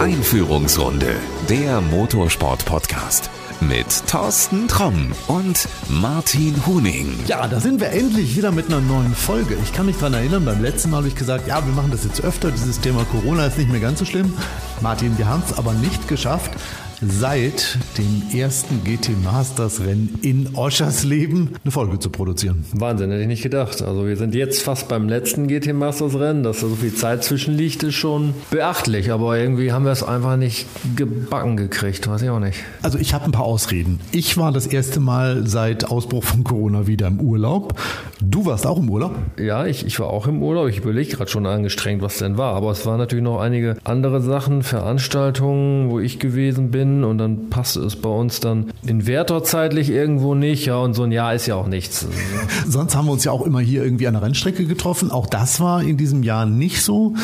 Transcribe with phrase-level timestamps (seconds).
[0.00, 1.14] Einführungsrunde,
[1.48, 3.30] der Motorsport-Podcast
[3.60, 7.18] mit Thorsten Tromm und Martin Huning.
[7.26, 9.56] Ja, da sind wir endlich wieder mit einer neuen Folge.
[9.62, 12.04] Ich kann mich daran erinnern, beim letzten Mal habe ich gesagt, ja, wir machen das
[12.04, 12.50] jetzt öfter.
[12.50, 14.32] Dieses Thema Corona ist nicht mehr ganz so schlimm.
[14.80, 16.52] Martin, wir haben es aber nicht geschafft,
[17.02, 22.64] seit dem ersten GT Masters Rennen in Oschersleben eine Folge zu produzieren.
[22.72, 23.80] Wahnsinn, hätte ich nicht gedacht.
[23.80, 27.24] Also wir sind jetzt fast beim letzten GT Masters Rennen, dass da so viel Zeit
[27.24, 30.66] zwischen liegt, ist schon beachtlich, aber irgendwie haben wir es einfach nicht
[30.96, 32.58] gebacken gekriegt, weiß ich auch nicht.
[32.82, 34.00] Also ich habe ein paar Ausreden.
[34.12, 37.80] Ich war das erste Mal seit Ausbruch von Corona wieder im Urlaub.
[38.20, 39.14] Du warst auch im Urlaub?
[39.38, 40.68] Ja, ich, ich war auch im Urlaub.
[40.68, 42.54] Ich überlege gerade schon angestrengt, was denn war.
[42.54, 47.48] Aber es waren natürlich noch einige andere Sachen, Veranstaltungen, wo ich gewesen bin und dann
[47.50, 50.66] passte es bei uns dann in Wertor zeitlich irgendwo nicht.
[50.66, 52.06] Ja, und so ein Jahr ist ja auch nichts.
[52.68, 55.10] Sonst haben wir uns ja auch immer hier irgendwie an der Rennstrecke getroffen.
[55.10, 57.14] Auch das war in diesem Jahr nicht so.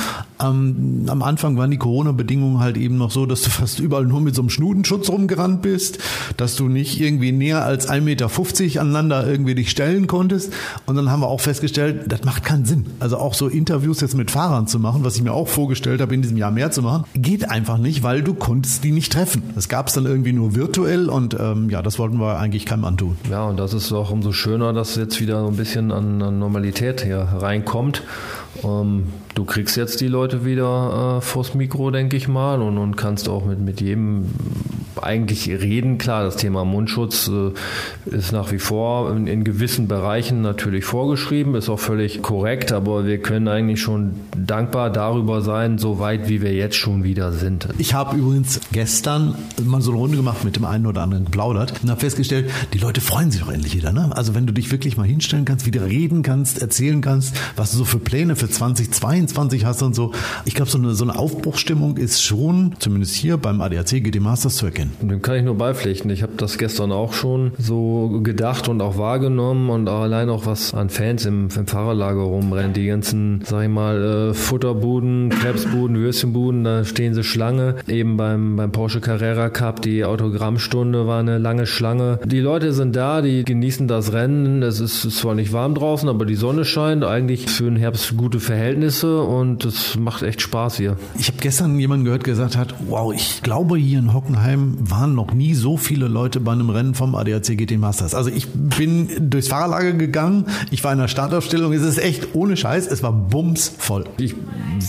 [0.41, 4.21] Ähm, am Anfang waren die Corona-Bedingungen halt eben noch so, dass du fast überall nur
[4.21, 5.99] mit so einem Schnudenschutz rumgerannt bist,
[6.37, 10.52] dass du nicht irgendwie näher als 1,50 Meter aneinander irgendwie dich stellen konntest.
[10.87, 12.87] Und dann haben wir auch festgestellt, das macht keinen Sinn.
[13.01, 16.15] Also auch so Interviews jetzt mit Fahrern zu machen, was ich mir auch vorgestellt habe,
[16.15, 19.43] in diesem Jahr mehr zu machen, geht einfach nicht, weil du konntest die nicht treffen.
[19.57, 22.85] Es gab es dann irgendwie nur virtuell und ähm, ja, das wollten wir eigentlich keinem
[22.85, 23.16] antun.
[23.30, 26.38] Ja, und das ist auch umso schöner, dass jetzt wieder so ein bisschen an, an
[26.38, 28.02] Normalität hier reinkommt.
[28.62, 32.96] Ähm, du kriegst jetzt die Leute wieder äh, vors Mikro, denke ich mal, und, und
[32.96, 34.27] kannst auch mit, mit jedem
[35.07, 35.99] eigentlich reden.
[35.99, 37.52] Klar, das Thema Mundschutz äh,
[38.15, 43.07] ist nach wie vor in, in, gewissen Bereichen natürlich vorgeschrieben, ist auch völlig korrekt, aber
[43.07, 47.68] wir können eigentlich schon dankbar darüber sein, so weit wie wir jetzt schon wieder sind.
[47.79, 49.34] Ich habe übrigens gestern
[49.65, 52.79] mal so eine Runde gemacht mit dem einen oder anderen geplaudert und habe festgestellt, die
[52.79, 53.93] Leute freuen sich doch endlich wieder.
[53.93, 54.10] Ne?
[54.15, 57.79] Also wenn du dich wirklich mal hinstellen kannst, wieder reden kannst, erzählen kannst, was du
[57.79, 60.12] so für Pläne für 2022 hast und so.
[60.45, 64.56] Ich glaube, so eine, so eine Aufbruchsstimmung ist schon, zumindest hier beim ADAC GT Masters
[64.56, 64.93] zu erkennen.
[65.00, 66.11] Dem kann ich nur beipflichten.
[66.11, 70.75] Ich habe das gestern auch schon so gedacht und auch wahrgenommen und allein auch was
[70.75, 72.73] an Fans im, im Fahrerlager rumrennen.
[72.73, 77.77] Die ganzen, sag ich mal, äh, Futterbuden, Krebsbuden, Würstchenbuden, da stehen sie Schlange.
[77.89, 82.19] Eben beim, beim Porsche Carrera Cup, die Autogrammstunde war eine lange Schlange.
[82.25, 84.62] Die Leute sind da, die genießen das Rennen.
[84.62, 87.05] Es ist zwar nicht warm draußen, aber die Sonne scheint.
[87.05, 90.97] Eigentlich für den Herbst gute Verhältnisse und es macht echt Spaß hier.
[91.19, 95.15] Ich habe gestern jemanden gehört, der gesagt hat, wow, ich glaube hier in Hockenheim waren
[95.15, 98.15] noch nie so viele Leute bei einem Rennen vom ADAC GT Masters.
[98.15, 102.57] Also ich bin durchs Fahrerlager gegangen, ich war in der Startaufstellung, es ist echt ohne
[102.57, 104.05] Scheiß, es war bumsvoll.
[104.19, 104.35] Ich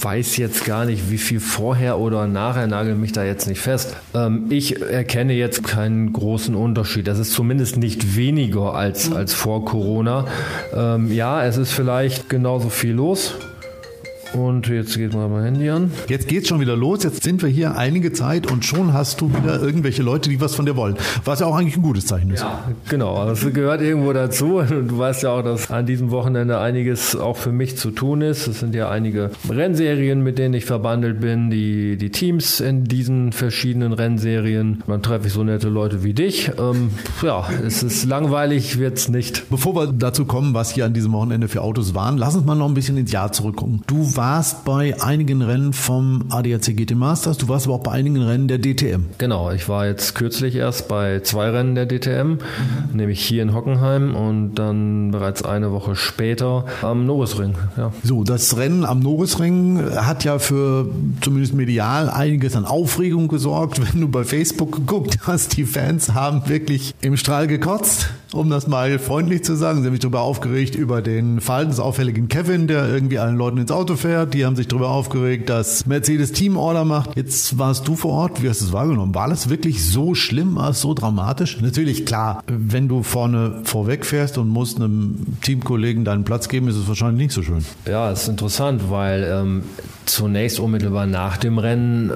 [0.02, 3.96] weiß jetzt gar nicht, wie viel vorher oder nachher, nagel mich da jetzt nicht fest.
[4.14, 7.08] Ähm, ich erkenne jetzt keinen großen Unterschied.
[7.08, 10.26] Das ist zumindest nicht weniger als, als vor Corona.
[10.74, 13.36] Ähm, ja, es ist vielleicht genauso viel los.
[14.34, 15.92] Und jetzt geht mal mein Handy an.
[16.08, 17.04] Jetzt geht's schon wieder los.
[17.04, 20.56] Jetzt sind wir hier einige Zeit und schon hast du wieder irgendwelche Leute, die was
[20.56, 20.96] von dir wollen.
[21.24, 22.42] Was ja auch eigentlich ein gutes Zeichen ist.
[22.42, 23.26] Ja, genau.
[23.26, 24.58] Das gehört irgendwo dazu.
[24.58, 28.22] Und du weißt ja auch, dass an diesem Wochenende einiges auch für mich zu tun
[28.22, 28.48] ist.
[28.48, 31.50] Es sind ja einige Rennserien, mit denen ich verbandelt bin.
[31.50, 34.84] Die, die Teams in diesen verschiedenen Rennserien.
[34.88, 36.52] Dann treffe ich so nette Leute wie dich.
[36.60, 39.50] Ähm, ja, es ist langweilig, wird's nicht.
[39.50, 42.56] Bevor wir dazu kommen, was hier an diesem Wochenende für Autos waren, lass uns mal
[42.56, 43.82] noch ein bisschen ins Jahr zurückgucken.
[43.88, 48.22] Du warst bei einigen Rennen vom ADAC GT Masters, du warst aber auch bei einigen
[48.22, 49.06] Rennen der DTM.
[49.18, 52.40] Genau, ich war jetzt kürzlich erst bei zwei Rennen der DTM, mhm.
[52.94, 57.56] nämlich hier in Hockenheim und dann bereits eine Woche später am Norrisring.
[57.78, 57.94] Ja.
[58.04, 60.90] So, das Rennen am Norrisring hat ja für
[61.22, 63.80] zumindest medial einiges an Aufregung gesorgt.
[63.94, 68.68] Wenn du bei Facebook geguckt hast, die Fans haben wirklich im Strahl gekotzt um das
[68.68, 69.82] mal freundlich zu sagen.
[69.82, 73.96] Sie haben sich darüber aufgeregt über den verhaltensauffälligen Kevin, der irgendwie allen Leuten ins Auto
[73.96, 74.34] fährt.
[74.34, 77.16] Die haben sich darüber aufgeregt, dass Mercedes Teamorder macht.
[77.16, 78.44] Jetzt warst du vor Ort.
[78.44, 79.16] Wie hast du es wahrgenommen?
[79.16, 80.56] War das wirklich so schlimm?
[80.56, 81.62] War es so dramatisch?
[81.62, 86.76] Natürlich, klar, wenn du vorne vorweg fährst und musst einem Teamkollegen deinen Platz geben, ist
[86.76, 87.66] es wahrscheinlich nicht so schön.
[87.86, 89.64] Ja, es ist interessant, weil ähm,
[90.06, 92.14] zunächst unmittelbar nach dem Rennen äh,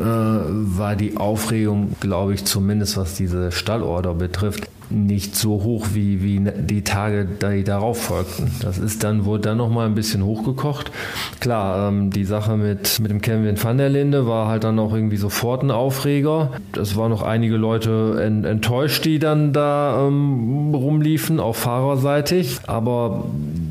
[0.78, 6.40] war die Aufregung, glaube ich, zumindest was diese Stallorder betrifft, nicht so hoch wie, wie
[6.40, 8.52] die Tage, die darauf folgten.
[8.62, 10.92] Das ist dann, wurde dann nochmal ein bisschen hochgekocht.
[11.40, 14.94] Klar, ähm, die Sache mit, mit dem Kevin van der Linde war halt dann auch
[14.94, 16.52] irgendwie sofort ein Aufreger.
[16.80, 22.60] Es waren noch einige Leute enttäuscht, die dann da ähm, rumliefen, auch fahrerseitig.
[22.68, 23.26] Aber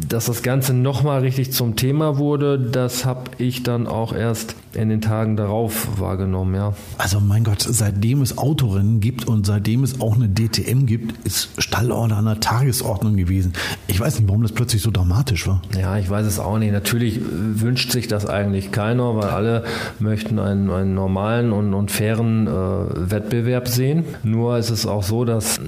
[0.08, 4.88] dass das Ganze nochmal richtig zum Thema wurde, das habe ich dann auch erst in
[4.88, 6.74] den Tagen darauf wahrgenommen, ja.
[6.98, 11.50] Also mein Gott, seitdem es Autorennen gibt und seitdem es auch eine DTM gibt, ist
[11.58, 13.52] Stallorder an der Tagesordnung gewesen.
[13.88, 15.60] Ich weiß nicht, warum das plötzlich so dramatisch war.
[15.78, 16.72] Ja, ich weiß es auch nicht.
[16.72, 19.64] Natürlich wünscht sich das eigentlich keiner, weil alle
[19.98, 24.04] möchten einen, einen normalen und, und fairen äh, Wettbewerb sehen.
[24.22, 25.60] Nur ist es auch so, dass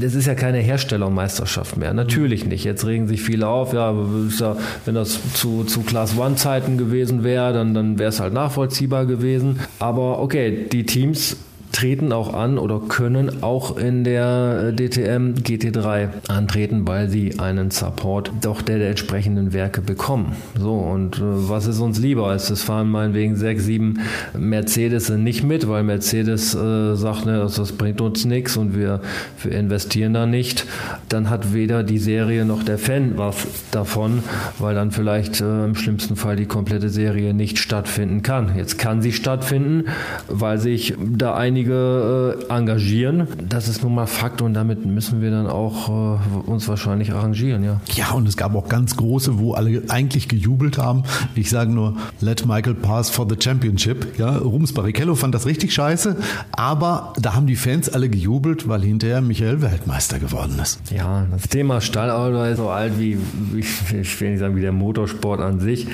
[0.00, 1.94] es ist ja keine Herstellermeisterschaft mehr.
[1.94, 2.64] Natürlich nicht.
[2.64, 3.94] Jetzt regen sich viele auf, ja,
[4.84, 9.60] wenn das zu, zu Class One-Zeiten gewesen wäre, dann, dann wäre es halt nachvollziehbar gewesen.
[9.78, 11.36] Aber okay, die Teams
[11.76, 17.70] treten auch an oder können auch in der äh, DTM GT3 antreten, weil sie einen
[17.70, 20.36] Support doch der, der entsprechenden Werke bekommen.
[20.58, 22.34] So, und äh, was ist uns lieber?
[22.34, 23.98] Es fahren meinetwegen sechs, sieben
[24.32, 29.02] Mercedes nicht mit, weil Mercedes äh, sagt, ne, das, das bringt uns nichts und wir,
[29.42, 30.64] wir investieren da nicht.
[31.10, 34.22] Dann hat weder die Serie noch der Fan was davon,
[34.58, 38.56] weil dann vielleicht äh, im schlimmsten Fall die komplette Serie nicht stattfinden kann.
[38.56, 39.84] Jetzt kann sie stattfinden,
[40.28, 43.26] weil sich da einige einige äh, engagieren.
[43.48, 47.64] Das ist nun mal Fakt und damit müssen wir dann auch äh, uns wahrscheinlich arrangieren,
[47.64, 47.80] ja.
[47.94, 51.02] Ja, und es gab auch ganz große, wo alle eigentlich gejubelt haben.
[51.34, 54.18] Ich sage nur, let Michael pass for the championship.
[54.18, 56.16] Ja, Rums Barrichello fand das richtig scheiße,
[56.52, 60.80] aber da haben die Fans alle gejubelt, weil hinterher Michael Weltmeister geworden ist.
[60.90, 63.18] Ja, das Thema Stallauto ist so alt wie,
[63.56, 65.86] ich will nicht sagen, wie der Motorsport an sich,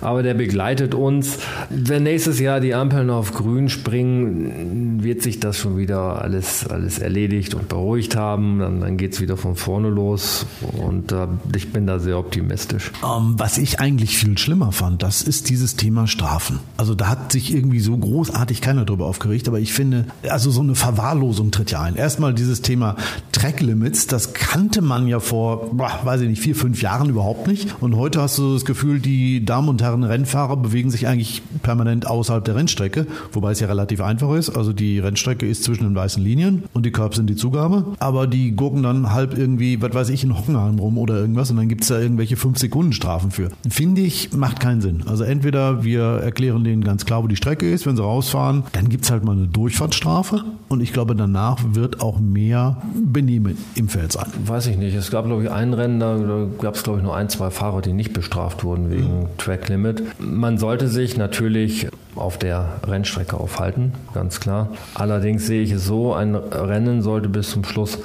[0.00, 1.38] aber der begleitet uns.
[1.70, 6.98] Wenn nächstes Jahr die Ampeln auf grün springen, wird sich das schon wieder alles, alles
[6.98, 8.58] erledigt und beruhigt haben.
[8.58, 12.90] Dann, dann geht es wieder von vorne los und äh, ich bin da sehr optimistisch.
[13.00, 16.58] Um, ähm, was ich eigentlich viel schlimmer fand, das ist dieses Thema Strafen.
[16.76, 20.62] Also da hat sich irgendwie so großartig keiner drüber aufgeregt, aber ich finde, also so
[20.62, 21.94] eine Verwahrlosung tritt ja ein.
[21.94, 22.96] Erstmal dieses Thema
[23.30, 27.46] Track Limits, das kannte man ja vor, boah, weiß ich nicht, vier, fünf Jahren überhaupt
[27.46, 27.76] nicht.
[27.80, 32.04] Und heute hast du das Gefühl, die Damen und Herren Rennfahrer bewegen sich eigentlich permanent
[32.08, 34.50] außerhalb der Rennstrecke, wobei es ja relativ einfach ist.
[34.50, 37.84] Also die Rennstrecke ist zwischen den weißen Linien und die Curbs sind die Zugabe.
[37.98, 41.56] Aber die gucken dann halb irgendwie, was weiß ich, in Hockenheim rum oder irgendwas und
[41.56, 43.50] dann gibt es da irgendwelche 5-Sekunden-Strafen für.
[43.68, 45.02] Finde ich, macht keinen Sinn.
[45.06, 48.88] Also entweder wir erklären denen ganz klar, wo die Strecke ist, wenn sie rausfahren, dann
[48.88, 53.88] gibt es halt mal eine Durchfahrtsstrafe und ich glaube, danach wird auch mehr Benehmen im
[53.88, 54.26] Feld sein.
[54.46, 54.94] Weiß ich nicht.
[54.94, 57.82] Es gab, glaube ich, ein Rennen, da, gab es, glaube ich, nur ein, zwei Fahrer,
[57.82, 59.26] die nicht bestraft wurden wegen mhm.
[59.38, 60.02] Track Limit.
[60.18, 64.68] Man sollte sich natürlich auf der Rennstrecke aufhalten, ganz klar.
[64.94, 67.98] Allerdings sehe ich es so, ein Rennen sollte bis zum Schluss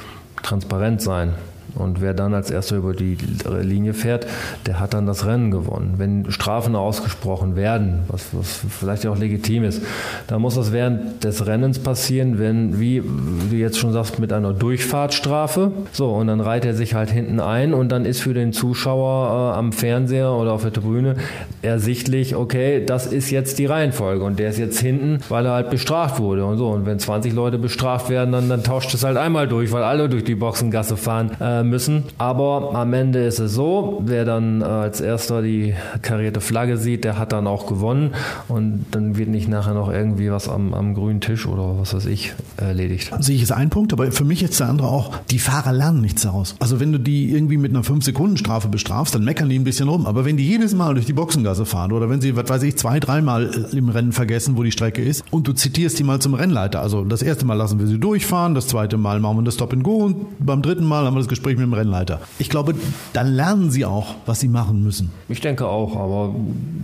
[0.44, 1.34] transparent sein.
[1.80, 3.18] Und wer dann als erster über die
[3.62, 4.28] Linie fährt,
[4.66, 5.96] der hat dann das Rennen gewonnen.
[5.98, 9.82] Wenn Strafen ausgesprochen werden, was, was vielleicht auch legitim ist,
[10.28, 13.02] dann muss das während des Rennens passieren, wenn, wie
[13.50, 15.72] du jetzt schon sagst, mit einer Durchfahrtsstrafe.
[15.92, 19.54] So, und dann reiht er sich halt hinten ein und dann ist für den Zuschauer
[19.54, 21.16] äh, am Fernseher oder auf der Tribüne
[21.62, 25.70] ersichtlich, okay, das ist jetzt die Reihenfolge und der ist jetzt hinten, weil er halt
[25.70, 26.70] bestraft wurde und so.
[26.70, 30.10] Und wenn 20 Leute bestraft werden, dann, dann tauscht es halt einmal durch, weil alle
[30.10, 31.32] durch die Boxengasse fahren.
[31.40, 32.04] Äh, müssen.
[32.18, 37.04] Aber am Ende ist es so, wer dann äh, als erster die karierte Flagge sieht,
[37.04, 38.12] der hat dann auch gewonnen
[38.48, 42.06] und dann wird nicht nachher noch irgendwie was am, am grünen Tisch oder was weiß
[42.06, 43.12] ich erledigt.
[43.20, 46.02] Sehe ich ist ein Punkt, aber für mich ist der andere auch, die Fahrer lernen
[46.02, 46.56] nichts daraus.
[46.60, 50.06] Also wenn du die irgendwie mit einer 5-Sekunden-Strafe bestrafst, dann meckern die ein bisschen rum.
[50.06, 52.78] Aber wenn die jedes Mal durch die Boxengasse fahren oder wenn sie, was weiß ich,
[52.78, 56.34] zwei, dreimal im Rennen vergessen, wo die Strecke ist und du zitierst die mal zum
[56.34, 56.82] Rennleiter.
[56.82, 59.74] Also das erste Mal lassen wir sie durchfahren, das zweite Mal machen wir das Stop
[59.74, 62.20] and Go und beim dritten Mal haben wir das Gespräch Gespräch mit dem Rennleiter.
[62.38, 62.76] Ich glaube,
[63.14, 65.12] dann lernen sie auch, was sie machen müssen.
[65.28, 66.36] Ich denke auch, aber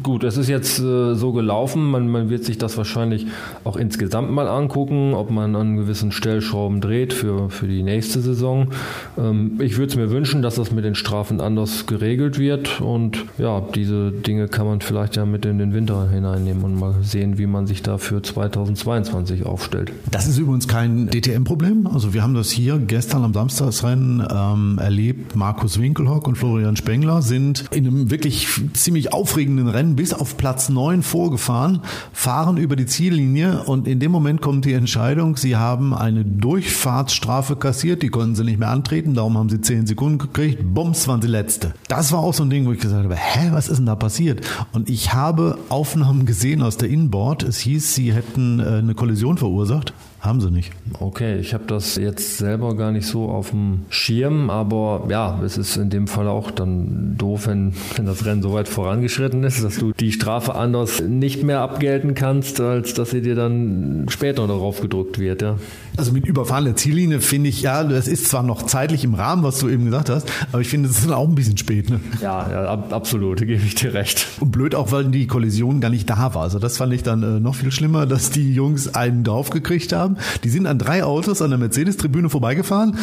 [0.04, 1.86] gut, es ist jetzt äh, so gelaufen.
[1.86, 3.28] Man, man, wird sich das wahrscheinlich
[3.64, 8.70] auch insgesamt mal angucken, ob man an gewissen Stellschrauben dreht für, für die nächste Saison.
[9.18, 13.26] Ähm, ich würde es mir wünschen, dass das mit den Strafen anders geregelt wird und
[13.38, 17.38] ja, diese Dinge kann man vielleicht ja mit in den Winter hineinnehmen und mal sehen,
[17.38, 19.92] wie man sich da für 2022 aufstellt.
[20.10, 21.88] Das ist übrigens kein DTM-Problem.
[21.88, 25.36] Also wir haben das hier gestern am Samstagsrennen äh, ähm, erlebt.
[25.36, 30.70] Markus Winkelhock und Florian Spengler sind in einem wirklich ziemlich aufregenden Rennen bis auf Platz
[30.70, 31.82] 9 vorgefahren,
[32.14, 37.56] fahren über die Ziellinie und in dem Moment kommt die Entscheidung, sie haben eine Durchfahrtsstrafe
[37.56, 41.22] kassiert, die konnten sie nicht mehr antreten, darum haben sie 10 Sekunden gekriegt, bums waren
[41.22, 41.74] sie letzte.
[41.88, 43.96] Das war auch so ein Ding, wo ich gesagt habe, hä, was ist denn da
[43.96, 44.42] passiert?
[44.72, 49.38] Und ich habe Aufnahmen gesehen aus der Inboard, es hieß, sie hätten äh, eine Kollision
[49.38, 50.72] verursacht Haben sie nicht.
[51.00, 55.58] Okay, ich habe das jetzt selber gar nicht so auf dem Schirm, aber ja, es
[55.58, 59.64] ist in dem Fall auch dann doof, wenn, wenn das Rennen so weit vorangeschritten ist,
[59.64, 64.48] dass du die Strafe anders nicht mehr abgelten kannst, als dass sie dir dann später
[64.48, 65.44] darauf gedrückt wird.
[65.44, 65.58] Ja.
[65.98, 69.60] Also mit überfahrener Ziellinie finde ich, ja, das ist zwar noch zeitlich im Rahmen, was
[69.60, 71.90] du eben gesagt hast, aber ich finde, es ist dann auch ein bisschen spät.
[71.90, 72.00] Ne?
[72.22, 74.28] Ja, ja ab, absolut, gebe ich dir recht.
[74.40, 76.44] Und blöd auch, weil die Kollision gar nicht da war.
[76.44, 80.18] Also das fand ich dann äh, noch viel schlimmer, dass die Jungs einen draufgekriegt haben.
[80.44, 82.98] Die sind an drei Autos an der Mercedes-Tribüne vorbeigefahren,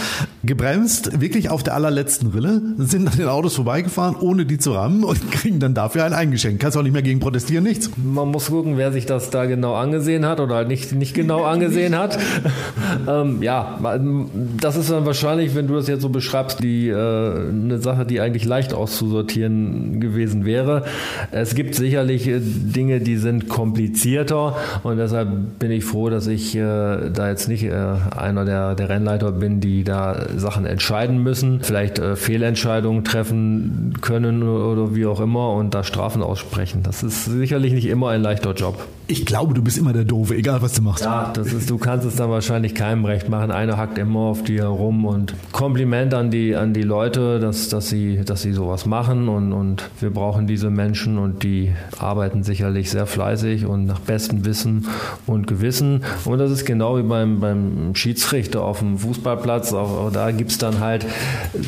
[0.44, 5.04] gebremst, wirklich auf der allerletzten Rille, sind an den Autos vorbeigefahren, ohne die zu rammen
[5.04, 6.60] und kriegen dann dafür ein Eingeschenk.
[6.60, 7.90] Kannst auch nicht mehr gegen protestieren, nichts.
[7.96, 11.44] Man muss gucken, wer sich das da genau angesehen hat oder halt nicht, nicht genau
[11.52, 12.18] angesehen hat.
[13.08, 13.78] Ähm, ja,
[14.60, 18.20] das ist dann wahrscheinlich, wenn du das jetzt so beschreibst, die äh, eine Sache, die
[18.20, 20.84] eigentlich leicht auszusortieren gewesen wäre.
[21.30, 26.54] Es gibt sicherlich äh, Dinge, die sind komplizierter und deshalb bin ich froh, dass ich
[26.54, 27.72] äh, da jetzt nicht äh,
[28.16, 34.42] einer der, der Rennleiter bin, die da Sachen entscheiden müssen, vielleicht äh, Fehlentscheidungen treffen können
[34.42, 36.82] oder, oder wie auch immer und da Strafen aussprechen.
[36.82, 38.86] Das ist sicherlich nicht immer ein leichter Job.
[39.12, 41.04] Ich glaube, du bist immer der Doofe, egal was du machst.
[41.04, 43.50] Ja, das ist, du kannst es dann wahrscheinlich keinem recht machen.
[43.50, 47.90] Einer hackt immer auf dir herum und Kompliment an die, an die Leute, dass, dass,
[47.90, 52.90] sie, dass sie sowas machen und, und wir brauchen diese Menschen und die arbeiten sicherlich
[52.90, 54.86] sehr fleißig und nach bestem Wissen
[55.26, 56.04] und Gewissen.
[56.24, 59.74] Und das ist genau wie beim, beim Schiedsrichter auf dem Fußballplatz.
[59.74, 61.04] Auch, auch da gibt es dann halt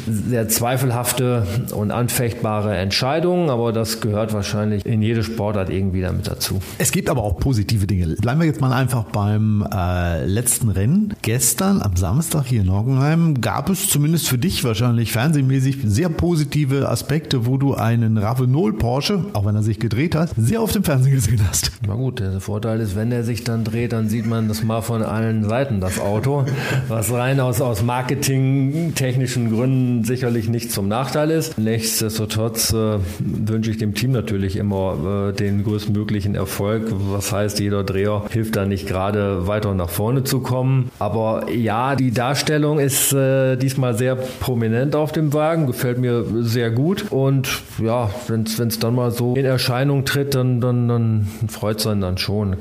[0.09, 6.63] sehr zweifelhafte und anfechtbare Entscheidungen, aber das gehört wahrscheinlich in jede Sportart irgendwie damit dazu.
[6.79, 8.17] Es gibt aber auch positive Dinge.
[8.21, 11.14] Bleiben wir jetzt mal einfach beim äh, letzten Rennen.
[11.23, 16.88] Gestern am Samstag hier in Hockenheim gab es zumindest für dich wahrscheinlich fernsehmäßig sehr positive
[16.88, 20.85] Aspekte, wo du einen Ravenol Porsche, auch wenn er sich gedreht hat, sehr auf dem
[20.85, 21.73] Fernsehen gesehen hast.
[21.87, 24.83] Na gut, der Vorteil ist, wenn er sich dann dreht, dann sieht man das mal
[24.83, 26.45] von allen Seiten, das Auto,
[26.88, 31.59] was rein aus, aus marketingtechnischen Gründen sicherlich nicht zum Nachteil ist.
[31.59, 37.85] Nichtsdestotrotz äh, wünsche ich dem Team natürlich immer äh, den größtmöglichen Erfolg, was heißt, jeder
[37.85, 40.90] Dreher hilft da nicht gerade weiter nach vorne zu kommen.
[40.99, 46.71] Aber ja, die Darstellung ist äh, diesmal sehr prominent auf dem Wagen, gefällt mir sehr
[46.71, 47.06] gut.
[47.11, 51.87] Und ja, wenn es dann mal so in Erscheinung tritt, dann, dann, dann freut es
[51.87, 52.56] einen dann schon.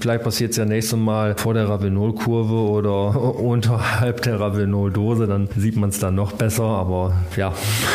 [0.00, 5.76] Vielleicht passiert es ja nächstes Mal vor der Ravenol-Kurve oder unterhalb der Ravenol-Dose, dann sieht
[5.76, 7.52] man es dann noch besser, aber ja.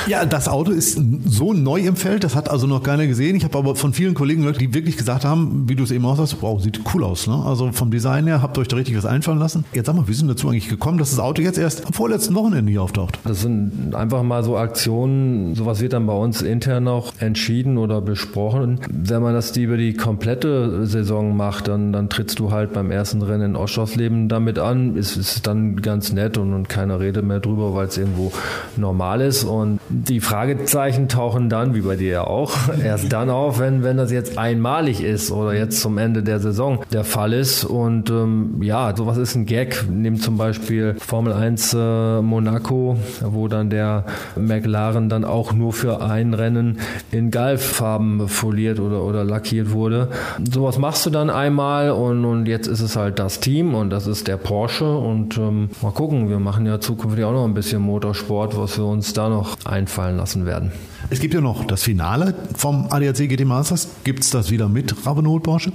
[0.07, 3.36] Ja, das Auto ist so neu im Feld, das hat also noch keiner gesehen.
[3.36, 6.06] Ich habe aber von vielen Kollegen gehört, die wirklich gesagt haben, wie du es eben
[6.06, 7.28] auch sagst, wow, sieht cool aus.
[7.28, 7.42] Ne?
[7.46, 9.66] Also vom Design her, habt ihr euch da richtig was einfallen lassen.
[9.74, 12.36] Jetzt sag mal, wie sind dazu eigentlich gekommen, dass das Auto jetzt erst am vorletzten
[12.36, 13.20] Wochenende hier auftaucht?
[13.24, 18.02] Das sind einfach mal so Aktionen, sowas wird dann bei uns intern auch entschieden oder
[18.02, 18.80] besprochen.
[18.90, 23.22] Wenn man das über die komplette Saison macht, dann, dann trittst du halt beim ersten
[23.22, 24.96] Rennen in Oschersleben damit an.
[24.96, 28.32] Ist, ist dann ganz nett und, und keine Rede mehr drüber, weil es irgendwo
[28.78, 29.44] normal ist.
[29.44, 33.98] Und die Fragezeichen tauchen dann, wie bei dir ja auch, erst dann auf, wenn, wenn
[33.98, 37.66] das jetzt einmalig ist oder jetzt zum Ende der Saison der Fall ist.
[37.66, 39.86] Und ähm, ja, sowas ist ein Gag.
[39.92, 44.06] Nimm zum Beispiel Formel 1 äh, Monaco, wo dann der
[44.38, 46.80] McLaren dann auch nur für ein Rennen
[47.12, 50.08] in Galffarben foliert oder, oder lackiert wurde.
[50.50, 54.08] Sowas machst du dann einmal und, und jetzt ist es halt das Team und das
[54.08, 57.82] ist der Porsche und ähm, mal gucken, wir machen ja zukünftig auch noch ein bisschen
[57.82, 60.72] Motorsport, was wir uns da noch einfallen lassen werden.
[61.10, 63.88] Es gibt ja noch das Finale vom ADAC GT Masters.
[64.03, 65.72] Gibt es das wieder mit Ravenol Porsche?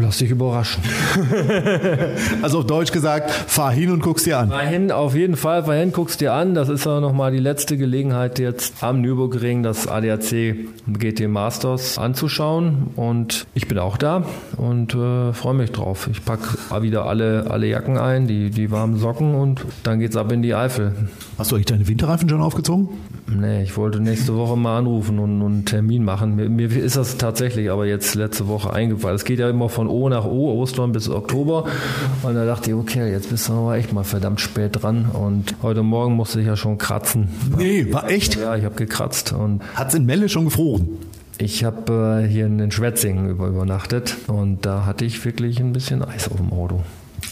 [0.00, 0.82] Lass dich überraschen.
[2.42, 4.50] also auf Deutsch gesagt, fahr hin und guck's dir an.
[4.50, 6.54] Fahr hin, auf jeden Fall, fahr hin, guck's dir an.
[6.54, 10.56] Das ist ja nochmal die letzte Gelegenheit jetzt am Nürburgring das ADAC
[10.86, 12.88] GT Masters anzuschauen.
[12.96, 14.24] Und ich bin auch da
[14.56, 16.08] und äh, freue mich drauf.
[16.10, 20.30] Ich packe wieder alle, alle Jacken ein, die, die warmen Socken und dann geht's ab
[20.32, 20.92] in die Eifel.
[21.38, 22.88] Hast du eigentlich deine Winterreifen schon aufgezogen?
[23.28, 26.36] Nee, ich wollte nächste Woche mal anrufen und, und einen Termin machen.
[26.36, 29.16] Mir, mir, ist das tatsächlich aber jetzt letzte Woche eingefallen.
[29.16, 31.64] Es geht ja immer von O nach O, Ostern bis Oktober.
[32.22, 35.06] Und da dachte ich, okay, jetzt bist du aber echt mal verdammt spät dran.
[35.12, 37.28] Und heute Morgen musste ich ja schon kratzen.
[37.56, 38.36] Nee, war echt?
[38.36, 39.34] Ja, ich habe gekratzt.
[39.74, 40.88] Hat es in Melle schon gefroren?
[41.38, 46.02] Ich habe äh, hier in Schwetzingen über, übernachtet und da hatte ich wirklich ein bisschen
[46.02, 46.82] Eis auf dem Auto.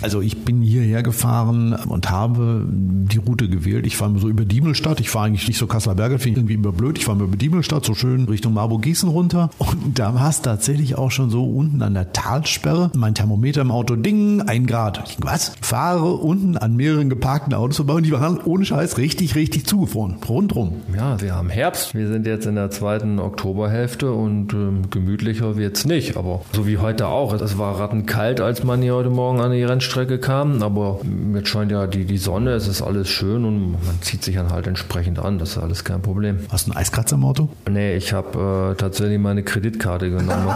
[0.05, 3.87] Also ich bin hierher gefahren und habe die Route gewählt.
[3.87, 5.01] Ich fahre so über Diemelstadt.
[5.01, 6.99] Ich fahre eigentlich nicht so Kasseler Berge, finde ich irgendwie immer blöd.
[6.99, 9.49] Ich fahre über Diemelstadt, so schön Richtung Marburg-Gießen runter.
[9.57, 12.91] Und da war es tatsächlich auch schon so unten an der Talsperre.
[12.95, 15.03] Mein Thermometer im Auto, ding, ein Grad.
[15.09, 15.53] Ich was?
[15.63, 20.17] Fahre unten an mehreren geparkten Autos vorbei und die waren ohne Scheiß richtig, richtig zugefroren.
[20.29, 20.83] Rundrum.
[20.95, 21.95] Ja, wir haben Herbst.
[21.95, 26.19] Wir sind jetzt in der zweiten Oktoberhälfte und ähm, gemütlicher es nicht.
[26.19, 27.33] Aber so wie heute auch.
[27.33, 30.61] Es war rattenkalt, als man hier heute Morgen an die Rennstrecke Strecke kam.
[30.61, 30.99] Aber
[31.35, 34.51] jetzt scheint ja die, die Sonne, es ist alles schön und man zieht sich dann
[34.51, 35.39] halt entsprechend an.
[35.39, 36.41] Das ist alles kein Problem.
[36.51, 37.49] Hast du einen Eiskratzer im Auto?
[37.71, 40.49] Nee, ich habe äh, tatsächlich meine Kreditkarte genommen.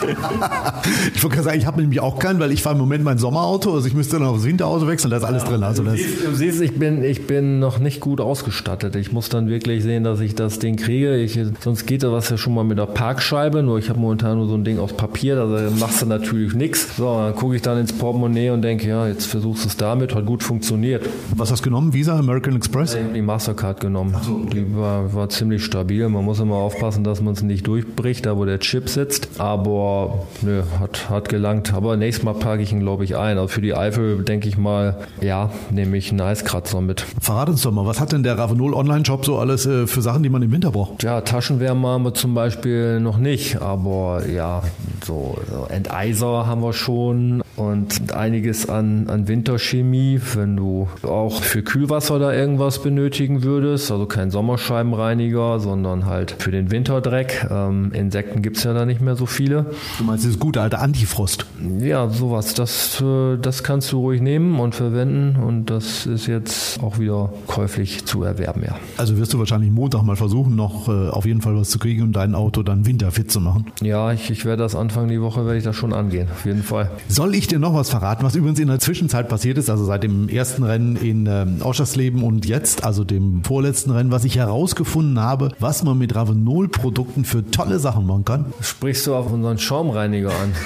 [1.14, 3.18] ich wollte gerade sagen, ich habe nämlich auch keinen, weil ich fahre im Moment mein
[3.18, 3.74] Sommerauto.
[3.74, 5.62] Also ich müsste dann aufs Winterauto wechseln, da ist alles drin.
[5.62, 8.96] Also du, siehst, du siehst, ich bin, ich bin noch nicht gut ausgestattet.
[8.96, 11.16] Ich muss dann wirklich sehen, dass ich das Ding kriege.
[11.16, 14.38] Ich, sonst geht da was ja schon mal mit der Parkscheibe, nur ich habe momentan
[14.38, 16.96] nur so ein Ding aus Papier, da machst du natürlich nichts.
[16.96, 20.14] So, dann gucke ich dann ins Portemonnaie und denke, ja, jetzt versuchst du es damit,
[20.14, 21.08] hat gut funktioniert.
[21.34, 21.92] Was hast du genommen?
[21.92, 22.94] Visa, American Express?
[22.94, 24.14] Ich habe die Mastercard genommen.
[24.22, 24.64] So, okay.
[24.66, 26.08] Die war, war ziemlich stabil.
[26.08, 29.28] Man muss immer aufpassen, dass man es nicht durchbricht, da wo der Chip sitzt.
[29.38, 31.72] Aber nö, hat, hat gelangt.
[31.72, 33.38] Aber nächstes Mal packe ich ihn, glaube ich, ein.
[33.38, 37.04] Also für die Eifel denke ich mal, ja, nehme ich einen Eiskratzer mit.
[37.20, 40.22] Verrat uns doch mal, was hat denn der Ravenol Online-Shop so alles äh, für Sachen,
[40.22, 41.02] die man im Winter braucht?
[41.02, 44.62] Ja, Taschenwärmer haben wir zum Beispiel noch nicht, aber ja,
[45.04, 51.62] so, so Enteiser haben wir schon und einiges an, an Winterchemie, wenn du auch für
[51.62, 57.46] Kühlwasser da irgendwas benötigen würdest, also kein Sommerscheibenreiniger, sondern halt für den Winterdreck.
[57.50, 59.66] Ähm, Insekten gibt es ja da nicht mehr so viele.
[59.98, 61.46] Du meinst das gute alte Antifrost?
[61.80, 62.54] Ja, sowas.
[62.54, 67.32] Das, äh, das kannst du ruhig nehmen und verwenden und das ist jetzt auch wieder
[67.46, 68.76] käuflich zu erwerben, ja.
[68.96, 72.02] Also wirst du wahrscheinlich Montag mal versuchen, noch äh, auf jeden Fall was zu kriegen
[72.02, 73.66] und dein Auto dann winterfit zu machen.
[73.82, 76.62] Ja, ich, ich werde das Anfang die Woche, werde ich das schon angehen, auf jeden
[76.62, 76.90] Fall.
[77.08, 80.02] Soll ich dir noch was verraten, was übrigens in der Zwischenzeit passiert ist, also seit
[80.02, 85.18] dem ersten Rennen in ähm, Oschersleben und jetzt, also dem vorletzten Rennen, was ich herausgefunden
[85.20, 88.46] habe, was man mit Ravenol-Produkten für tolle Sachen machen kann?
[88.60, 90.52] Sprichst du auf unseren Schaumreiniger an?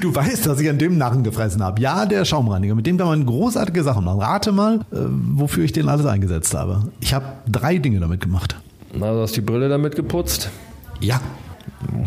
[0.00, 1.80] Du weißt, dass ich an dem Narren gefressen habe.
[1.80, 2.74] Ja, der Schaumreiniger.
[2.74, 4.18] Mit dem kann man großartige Sachen machen.
[4.18, 4.96] Rate mal, äh,
[5.34, 6.88] wofür ich den alles eingesetzt habe.
[6.98, 8.56] Ich habe drei Dinge damit gemacht.
[8.92, 10.50] Na, du hast die Brille damit geputzt?
[11.00, 11.20] Ja.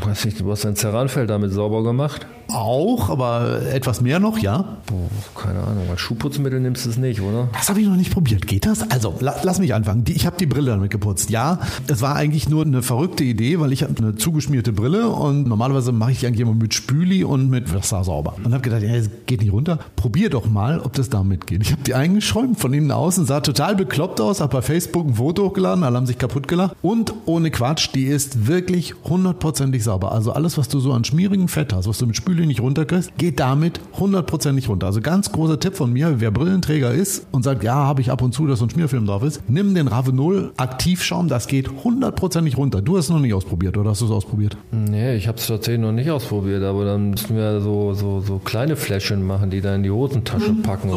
[0.06, 2.28] Weiß nicht, du hast dein Ceranfeld damit sauber gemacht?
[2.54, 4.78] Auch, aber etwas mehr noch, ja?
[4.86, 5.86] Boah, keine Ahnung.
[5.90, 7.48] Als Schuhputzmittel nimmst du es nicht, oder?
[7.54, 8.46] Das habe ich noch nicht probiert.
[8.46, 8.90] Geht das?
[8.92, 10.04] Also, la lass mich anfangen.
[10.04, 11.30] Die, ich habe die Brille damit geputzt.
[11.30, 15.48] Ja, es war eigentlich nur eine verrückte Idee, weil ich habe eine zugeschmierte Brille und
[15.48, 18.36] normalerweise mache ich die eigentlich immer mit Spüli und mit Wasser sauber.
[18.44, 19.80] Und habe gedacht, ja, es geht nicht runter.
[19.96, 21.62] Probier doch mal, ob das damit geht.
[21.62, 25.16] Ich habe die eingeschäumt von innen außen, sah total bekloppt aus, habe bei Facebook ein
[25.16, 26.76] Foto hochgeladen, alle haben sich kaputt gelacht.
[26.82, 28.96] Und ohne Quatsch, die ist wirklich
[29.62, 30.12] hundertprozentig sauber.
[30.12, 33.18] Also alles, was du so an schmierigem Fett hast, was du mit Spüli nicht runterkriegst,
[33.18, 34.88] geht damit hundertprozentig runter.
[34.88, 38.22] Also ganz großer Tipp von mir, wer Brillenträger ist und sagt, ja, habe ich ab
[38.22, 42.58] und zu, dass so ein Schmierfilm drauf ist, nimm den Ravenol Aktivschaum, das geht hundertprozentig
[42.58, 42.82] runter.
[42.82, 44.58] Du hast es noch nicht ausprobiert oder hast du es ausprobiert?
[44.72, 48.40] Nee, ich habe es tatsächlich noch nicht ausprobiert, aber dann müssen wir so, so, so
[48.40, 50.92] kleine Fläschchen machen, die da in die Hosentasche mhm, packen.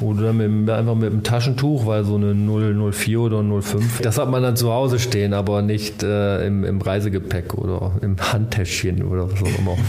[0.00, 4.30] Oder dann mit, einfach mit einem Taschentuch, weil so eine 004 oder 05, das hat
[4.30, 9.30] man dann zu Hause stehen, aber nicht äh, im, im Reisegepäck oder im Handtäschchen oder
[9.30, 9.76] was auch immer.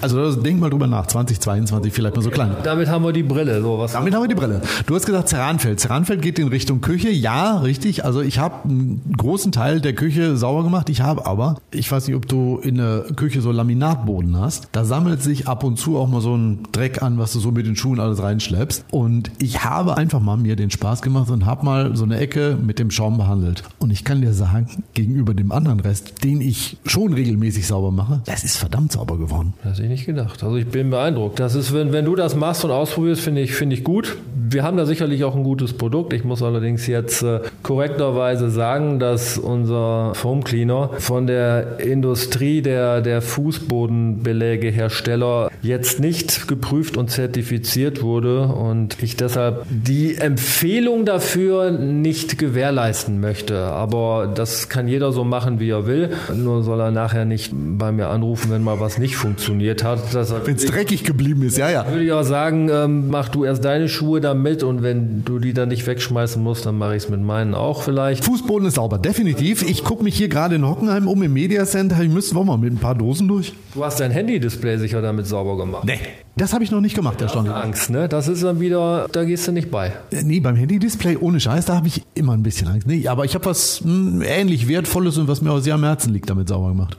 [0.00, 2.56] Also denk mal drüber nach, 2022 vielleicht mal so klein.
[2.62, 3.62] Damit haben wir die Brille.
[3.62, 4.60] So, was Damit haben wir die Brille.
[4.86, 5.80] Du hast gesagt Ceranfeld.
[5.80, 7.10] Ceranfeld geht in Richtung Küche.
[7.10, 8.04] Ja, richtig.
[8.04, 10.90] Also ich habe einen großen Teil der Küche sauber gemacht.
[10.90, 14.68] Ich habe aber, ich weiß nicht, ob du in der Küche so Laminatboden hast.
[14.72, 17.50] Da sammelt sich ab und zu auch mal so ein Dreck an, was du so
[17.50, 18.84] mit den Schuhen alles reinschleppst.
[18.90, 22.58] Und ich habe einfach mal mir den Spaß gemacht und habe mal so eine Ecke
[22.60, 23.62] mit dem Schaum behandelt.
[23.78, 28.20] Und ich kann dir sagen, gegenüber dem anderen Rest, den ich schon regelmäßig sauber mache,
[28.26, 29.54] das ist verdammt sauber geworden.
[29.62, 30.42] Das hätte ich nicht gedacht.
[30.42, 31.38] Also ich bin beeindruckt.
[31.40, 34.16] Das ist, wenn, wenn du das machst und ausprobierst, finde ich, finde ich gut.
[34.46, 36.12] Wir haben da sicherlich auch ein gutes Produkt.
[36.12, 43.00] Ich muss allerdings jetzt äh, korrekterweise sagen, dass unser Foam Cleaner von der Industrie der,
[43.00, 52.36] der Fußbodenbelägehersteller jetzt nicht geprüft und zertifiziert wurde und ich deshalb die Empfehlung dafür nicht
[52.36, 53.58] gewährleisten möchte.
[53.58, 56.10] Aber das kann jeder so machen, wie er will.
[56.34, 60.12] Nur soll er nachher nicht bei mir anrufen, wenn mal was nicht funktioniert hat.
[60.12, 61.88] Wenn es dreckig geblieben ist, ja, ja.
[61.88, 65.54] Würde ich auch sagen, ähm, mach du erst deine Schuhe damit und wenn du die
[65.54, 68.24] dann nicht wegschmeißen musst, dann mache ich es mit meinen auch vielleicht.
[68.24, 69.62] Fußboden ist sauber, definitiv.
[69.62, 72.02] Ich gucke mich hier gerade in Hockenheim um im Media Center.
[72.02, 73.52] Ich müsste auch mal mit ein paar Dosen durch.
[73.74, 75.84] Du hast dein Handy-Display sicher damit sauber gemacht.
[75.84, 75.98] Nee.
[76.36, 77.54] Das habe ich noch nicht gemacht, erstaunlich.
[77.54, 78.08] Angst, ne?
[78.08, 79.92] Das ist dann wieder, da gehst du nicht bei.
[80.10, 82.88] Äh, nee, beim Handy-Display ohne Scheiß, da habe ich immer ein bisschen Angst.
[82.88, 85.84] Nee, aber ich habe was mh, hm, ähnlich Wertvolles und was mir auch sehr am
[85.84, 86.98] Herzen liegt, damit sauber gemacht.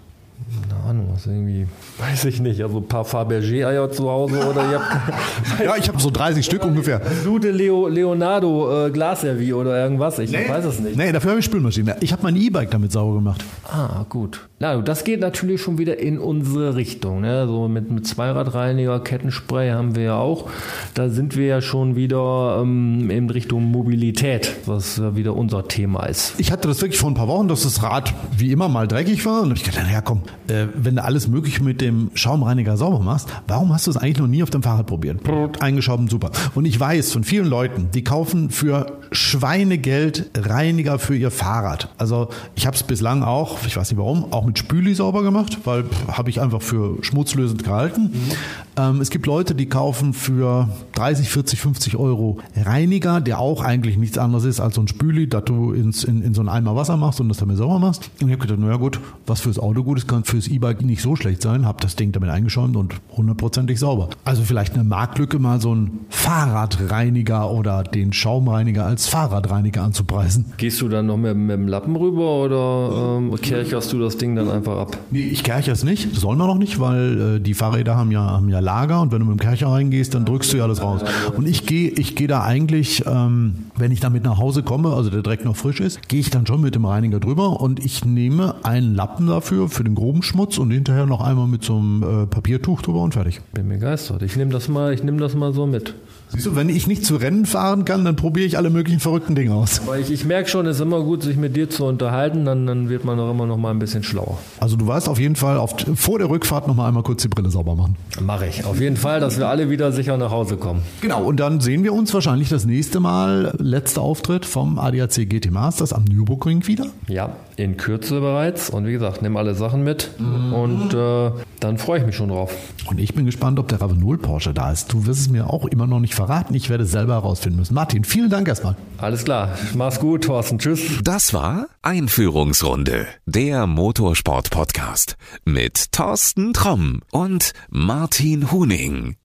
[0.95, 2.61] Ahnung, was irgendwie Weiß ich nicht.
[2.61, 5.13] Also ein paar Fabergé-Eier zu Hause oder ihr habt.
[5.63, 7.01] ja, ich habe so 30 Stück ungefähr.
[7.23, 10.19] Gute Leo, Leonardo äh, Glasservie oder irgendwas.
[10.19, 10.47] Ich nee.
[10.47, 10.97] weiß es nicht.
[10.97, 11.95] Nee, dafür habe ich Spülmaschine.
[12.01, 13.43] Ich habe mein E-Bike damit sauber gemacht.
[13.63, 14.41] Ah, gut.
[14.59, 17.21] Na, das geht natürlich schon wieder in unsere Richtung.
[17.21, 17.45] Ne?
[17.47, 20.49] So mit, mit Zweiradreiniger, Kettenspray haben wir ja auch.
[20.93, 26.05] Da sind wir ja schon wieder ähm, in Richtung Mobilität, was ja wieder unser Thema
[26.05, 26.39] ist.
[26.39, 29.25] Ich hatte das wirklich vor ein paar Wochen, dass das Rad wie immer mal dreckig
[29.25, 29.41] war.
[29.41, 33.27] Und ich dachte, naja, komm, äh, wenn du alles mögliche mit dem Schaumreiniger sauber machst,
[33.47, 35.21] warum hast du es eigentlich noch nie auf dem Fahrrad probiert?
[35.61, 36.31] Eingeschoben, super.
[36.53, 41.89] Und ich weiß von vielen Leuten, die kaufen für Schweinegeld Reiniger für ihr Fahrrad.
[41.97, 45.59] Also ich habe es bislang auch, ich weiß nicht warum, auch mit Spüli sauber gemacht,
[45.63, 48.11] weil habe ich einfach für schmutzlösend gehalten.
[48.13, 48.31] Mhm.
[48.77, 53.97] Ähm, es gibt Leute, die kaufen für 30, 40, 50 Euro Reiniger, der auch eigentlich
[53.97, 56.75] nichts anderes ist als so ein Spüli, das du ins, in, in so einen Eimer
[56.75, 58.09] Wasser machst und das damit sauber machst.
[58.21, 61.01] Und ich habe gedacht, naja gut, was fürs Auto gut ist, kann fürs E-Bike nicht
[61.01, 61.65] so schlecht sein.
[61.65, 64.09] Habe das Ding damit eingeschäumt und hundertprozentig sauber.
[64.25, 70.45] Also vielleicht eine Marktlücke, mal so ein Fahrradreiniger oder den Schaumreiniger als Fahrradreiniger anzupreisen.
[70.57, 74.35] Gehst du dann noch mit, mit dem Lappen rüber oder ähm, kercherst du das Ding
[74.35, 74.97] dann einfach ab?
[75.11, 76.15] Nee, ich kercher es nicht.
[76.15, 79.19] Soll man noch nicht, weil äh, die Fahrräder haben ja, haben ja Lager und wenn
[79.19, 81.01] du mit dem Kercher reingehst, dann drückst du ja alles raus.
[81.35, 85.09] Und ich gehe ich geh da eigentlich, ähm, wenn ich damit nach Hause komme, also
[85.09, 88.05] der Dreck noch frisch ist, gehe ich dann schon mit dem Reiniger drüber und ich
[88.05, 92.03] nehme einen Lappen dafür, für den groben Schmutz und hinterher noch einmal mit so einem
[92.03, 93.41] äh, Papiertuch drüber und fertig.
[93.53, 94.21] Bin begeistert.
[94.21, 95.93] Ich nehme das mal, ich nehme das mal so mit.
[96.29, 99.35] Siehst du, wenn ich nicht zu Rennen fahren kann, dann probiere ich alle möglichen verrückten
[99.35, 99.81] Dinge aus.
[99.81, 102.65] Aber ich, ich merke schon, es ist immer gut, sich mit dir zu unterhalten, dann,
[102.67, 104.37] dann wird man auch immer noch mal ein bisschen schlauer.
[104.59, 107.27] Also du weißt auf jeden Fall auf, vor der Rückfahrt noch mal einmal kurz die
[107.27, 107.95] Brille sauber machen.
[108.21, 108.65] Mache ich.
[108.65, 110.81] Auf jeden Fall, dass wir alle wieder sicher nach Hause kommen.
[111.01, 115.51] Genau, und dann sehen wir uns wahrscheinlich das nächste Mal, letzter Auftritt vom ADAC GT
[115.51, 116.87] Masters am Nürburgring wieder.
[117.07, 118.69] Ja, in Kürze bereits.
[118.69, 120.53] Und wie gesagt, nimm alle Sachen mit mhm.
[120.53, 122.53] und äh, dann freue ich mich schon drauf.
[122.87, 124.91] Und ich bin gespannt, ob der Ravenol Porsche da ist.
[124.93, 126.53] Du wirst es mir auch immer noch nicht verraten.
[126.53, 127.73] Ich werde es selber herausfinden müssen.
[127.73, 128.75] Martin, vielen Dank erstmal.
[128.97, 129.57] Alles klar.
[129.73, 130.59] Mach's gut, Thorsten.
[130.59, 130.99] Tschüss.
[131.03, 139.15] Das war Einführungsrunde, der Motorsport-Podcast mit Thorsten Tromm und Martin Huning.